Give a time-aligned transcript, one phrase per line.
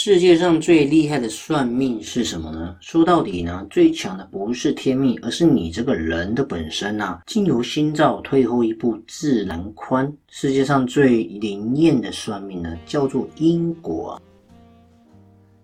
[0.00, 2.76] 世界上最厉害的算命是什么呢？
[2.80, 7.18] 说到底呢，最强的不是天命，而是你这个人的本身呐。
[7.26, 10.10] 经由心照，退后一步自然宽。
[10.28, 14.22] 世界上最灵验的算命呢，叫做因果。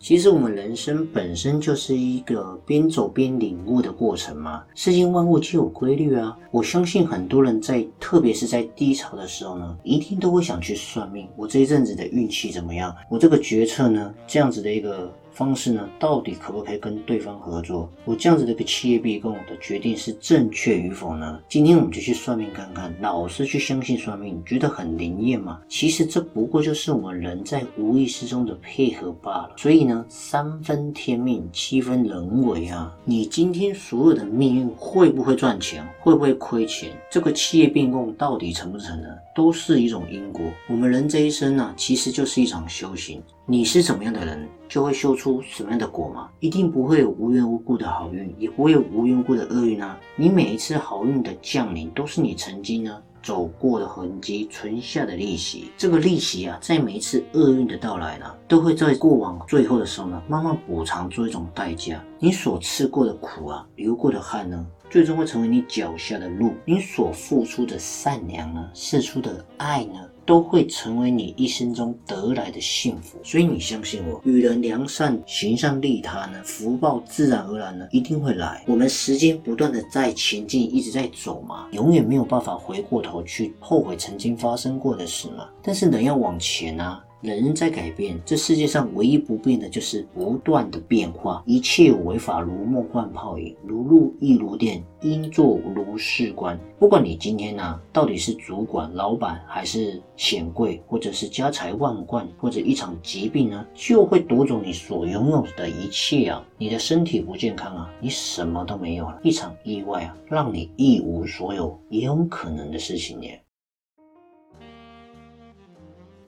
[0.00, 4.62] 其实我们人生本身就是一个边走边领悟的过程嘛。
[4.74, 6.36] 世间万物皆有规律啊。
[6.50, 11.28] 我相信很多人在，特别是在低潮的时候呢，一定都会想去算命。
[11.36, 12.94] 我这一阵子的运气怎么样？
[13.10, 15.12] 我这个决策呢，这样子的一个。
[15.38, 17.88] 方式呢，到底可不可以跟对方合作？
[18.04, 21.40] 我这样子的一个企业并购的决定是正确与否呢？
[21.48, 25.60] 今天我们就去算命看看，老是去相信算命，觉得很灵验吗？
[25.68, 29.50] 其实这不过就是我们人在无意识中的配合罢了。
[29.56, 32.92] 所以呢，三分天命，七分人为啊！
[33.04, 36.90] 你今天所有的命运会不会赚钱，会不会亏钱？
[37.08, 39.08] 这个企业并购到底成不成呢？
[39.36, 40.42] 都是一种因果。
[40.68, 43.22] 我们人这一生呢，其实就是一场修行。
[43.46, 46.28] 你是怎么样的人，就会修出什么样的果嘛？
[46.40, 49.98] 一定不会有无缘无故的好运，也不会有无缘无故的厄运啊！
[50.16, 55.70] 你每一次好运的降临，都是你曾经呢走过的痕迹，存下的利息。
[55.76, 62.02] 这个利息啊，在每一次厄运的到来呢，都会在过往最后的时候呢，慢慢补偿做一种代价。
[62.18, 64.66] 你所吃过的苦啊，流过的汗呢？
[64.90, 66.54] 最终会成为你脚下的路。
[66.64, 73.18] 你所付出的善良呢，付出的爱呢，都会成为你一生中得来的幸福。
[73.24, 78.62] 所以你相信我，与人良善，行善利他呢，福报自然而然呢，一定会来。
[78.66, 85.48] 我们时间不断的在前进，一直在走嘛，永远没有办法回过头去后悔曾经发生过的事嘛。
[85.62, 87.02] 但是人要往前啊。
[87.20, 91.42] 人在改变，这世界上唯一不变的就是不断的变化。
[91.46, 96.58] 一切违法如梦幻泡影，如露亦如电，应作如是观。
[96.78, 106.44] 不管你今天呢，到底是主管、老板，还是显贵，或者是家财万贯，或者一场疾病呢，就会夺走你所拥有的一切啊！
[106.56, 109.18] 你的身体不健康啊，你什么都没有了。
[109.24, 113.42] 一场意外啊，让你一无所有，也有可能的事情耶。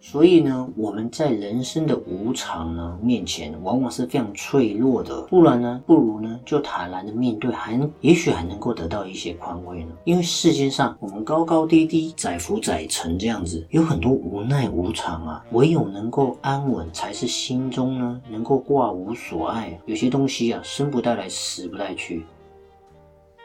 [0.01, 5.21] 所以呢，我们在人生的无常呢面前，往往是非常脆弱的。
[5.23, 9.93] 不然呢，不如呢就坦然的面对，还也许还能够得到一些宽慰呢。
[10.05, 15.45] 因为世界上我们高高低低、载浮载沉这样子，有很多无奈无常啊。
[15.53, 19.79] 唯有能够安稳，才是心中呢能够挂无所爱。
[19.85, 22.25] 有些东西啊，生不带来，死不带去。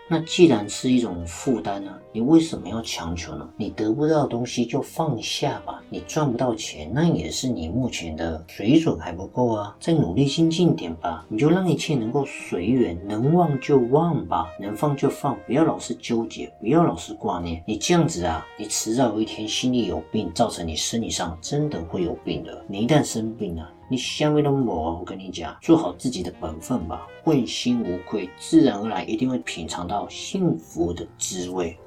[0.07, 3.49] 那既然是一种负担呢，你为什么要强求呢？
[3.57, 5.81] 你得不到东西就放下吧。
[5.89, 11.25] 你赚不到钱，那也是你目前的水准还不够啊，再努力精进点吧。
[11.27, 17.63] 你就让一切能够随缘，能忘就忘吧，能放就放，不要老是纠结，不要老是挂念。
[17.65, 22.63] 你这样子啊，你迟早有一天心里有病，造成你生理上真的会有病的。
[22.67, 23.71] 你一旦生病了。
[23.87, 24.97] 你香味都没啊！
[24.99, 31.77] 我跟你讲，做好自己的本分吧，问心无愧，自然而然一定会品尝到幸福的滋味。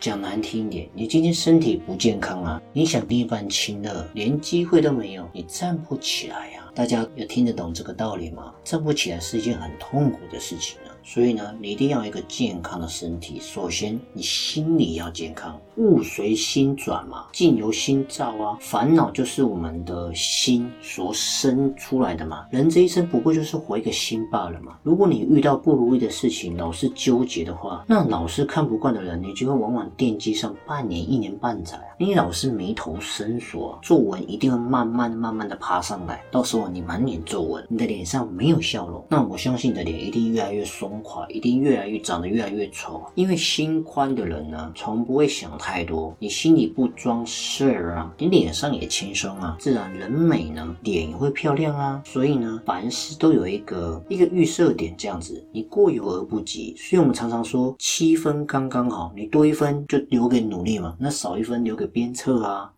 [0.00, 6.70] 讲难听一点，你今天身体不健康啊，你想另一半亲热，连机会都没有，你站不起来呀！
[6.74, 8.52] 大家有听得懂这个道理吗？
[8.64, 10.93] 站不起来是一件很痛苦的事情啊。
[11.06, 13.38] 所以呢，你一定要有一个健康的身体。
[13.38, 18.56] 首先，你心理要健康，物随心转嘛，境由心造啊。
[18.58, 22.46] 烦恼就是我们的心所生出来的嘛。
[22.50, 24.78] 人这一生不过就是活一个心罢了嘛。
[24.82, 31.94] 如果你遇到不如意的事情，老是纠结的话，那老是看不惯的人，你就会往往惦记上半年、一年半载啊。
[31.98, 40.93] 你老是眉头深锁，皱纹一定会慢慢、慢慢的爬上来，到时候你满脸皱纹，你的脸上没有笑容，那我相信你的脸一定越来越松。
[41.02, 46.14] 垮一定越来越长得越来越丑，因为心宽的人呢，从不会想太多。
[46.18, 52.02] 你心里不装事儿啊，你脸上也轻松啊，自然人美呢，脸也会漂亮啊。
[52.04, 56.74] 所以呢，凡事都有一个一个预设点，这样子，你过犹而不及。
[56.76, 62.70] 所以我们常常说七分刚刚好，你多一分就留给努力嘛，那少一分留给鞭策啊。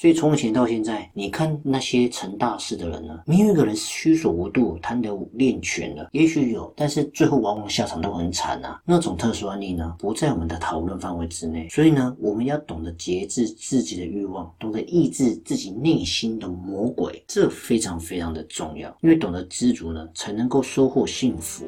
[0.00, 6.08] 所以从前到现在，你看那些成大事的人呢，没有一个人是虚所无度、贪得练权的。
[6.12, 8.80] 也许有，但是最后往往下场都很惨啊。
[8.84, 11.68] 那种特殊案例呢，不在我们的讨论范围之内。
[11.68, 18.96] 所以呢，我们要懂得节制自己的欲望，懂得抑制自己内心的魔鬼，这非常非常的重要。
[19.00, 21.66] 因为懂得知足呢，才能够收获幸福。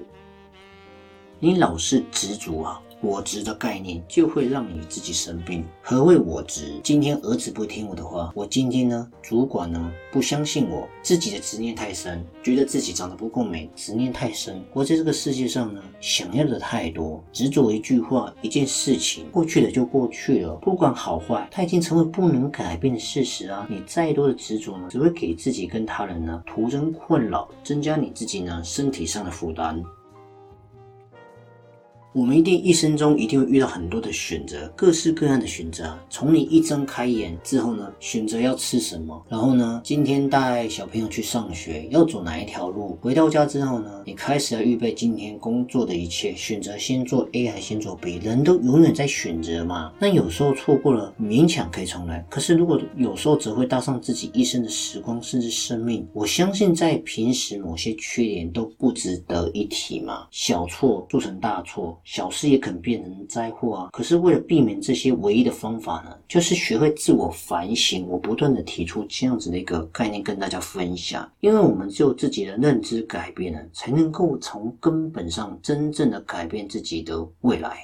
[1.41, 2.81] 你老是执着啊。
[3.03, 5.65] 我执的概念就会让你自己生病。
[5.83, 6.79] 何谓我执？
[6.85, 14.63] 今天儿子不听我的话，我今天呢，主管呢不相信我，自己的执念太深，觉得自己长得不够美，执念太深。
[14.75, 23.67] 我在这个世界上呢，想要的太多，执着一句话、一件事情，过去的就过去了，不管好坏，它已经成为不能改变的事实啊！
[23.71, 29.83] 你再多的执着呢，只会给自己跟他人呢徒增困扰，增加你自己呢身体上的负担。
[32.13, 35.97] 我们一定一生中一定会遇到很多的选择，各式各样的选择。
[36.09, 48.17] 从你一睁开眼之后呢，选择要吃什么，然后呢，今天带小朋友去上学要走哪一条路，回到家之后呢，你开始要预备今天工作的一切，选择先做 A 还先做 B？
[48.17, 49.93] 人都永远在选择嘛。
[50.01, 52.27] 那有时候错过了，勉强可以重来。
[52.29, 60.27] 可是如果有时候只会搭上自己一生的时光，甚至生命，我相信在平时某些缺点都不值得一提嘛。
[60.33, 61.97] 小错做成大错。
[62.05, 63.89] 小事也可能变成灾祸啊！
[63.93, 68.07] 可是为了避免这些，唯一的方法呢，就是学会自我反省。
[68.09, 77.79] 我不断的提出这样子的一个概念跟大家分享，因为我们只有自己的认知改变了，才能够从根本上真正的改变自己的未来。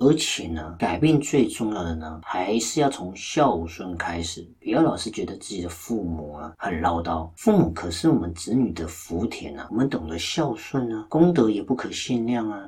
[0.00, 4.46] 而且呢，改变最重要的呢，还是要从孝顺开始。
[4.60, 12.66] 不要老是觉得自己的父母啊很唠叨，父母可是我们子女的福田啊，我们懂得孝顺啊，功德也不可限量啊。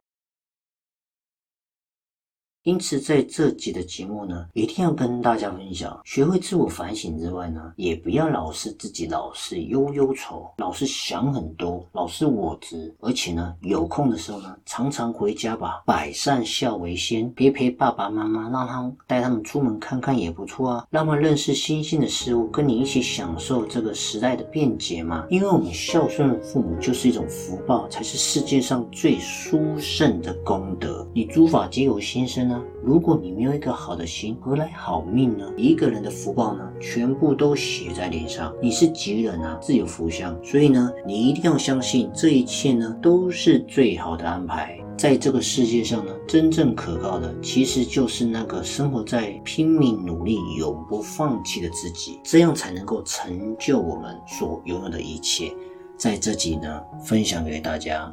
[2.69, 25.25] 因此，在这集的节目呢，一定要跟大家分享，学会自我反省之外呢，也不要老是自己老是忧忧愁，老是想很多，老是我执，而且呢，有空的时候呢，常常回家吧，百善孝为先，别陪爸爸妈妈，让他们带他们出门看看也不错啊，让他们认识新鲜的事物，跟你一起享受这个时代的便捷嘛。
[25.31, 31.09] 因为我们孝顺父母就是一种福报，才是世界上最殊胜的功德。
[31.15, 35.45] 你诸法皆有心生呢如果你没有一个好的心，何来好命呢？
[35.57, 38.55] 一个人的福报呢，全部都写在脸上。
[38.61, 40.37] 你是吉人啊，自有福相。
[40.45, 44.79] 所以呢，你一定要相信这一切呢，都是最好的安排。
[44.97, 52.19] 在这个世界上呢，真正可靠的，其实就是那个生活在拼命努力、永不放弃的自己。
[52.25, 55.53] 这样才能够成就我们所拥有的一切。
[55.97, 58.13] 在这集呢，分享给大家。